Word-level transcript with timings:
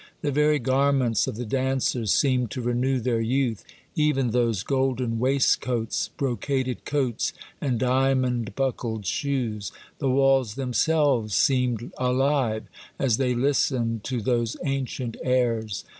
The 0.21 0.31
very 0.31 0.57
garments 0.57 1.27
of 1.27 1.35
the 1.35 1.45
dancers 1.45 2.11
seemed 2.11 2.49
to 2.51 2.61
renew 2.63 2.99
their 2.99 3.19
youth, 3.21 3.63
even 3.95 4.31
those 4.31 4.63
golden 4.63 5.19
waistcoats, 5.19 6.09
brocaded 6.17 6.85
coats, 6.85 7.33
and 7.61 7.77
diamond 7.77 8.55
buckled 8.55 9.05
shoes; 9.05 9.71
the 9.99 10.09
walls 10.09 10.55
themselves 10.55 11.35
seemed 11.35 11.91
alive 11.99 12.63
as 12.97 13.17
they 13.17 13.35
listened 13.35 14.03
to 14.05 14.23
those 14.23 14.57
ancient 14.65 15.17
airs. 15.21 15.85